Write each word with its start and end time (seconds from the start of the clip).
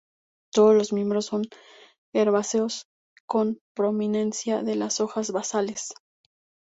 Todos 0.51 0.73
los 0.73 0.93
miembros 0.93 1.27
son 1.27 1.43
herbáceos, 2.11 2.87
con 3.27 3.59
prominencia 3.75 4.63
de 4.63 4.75
las 4.75 4.99
hojas 4.99 5.29
basales. 5.31 5.93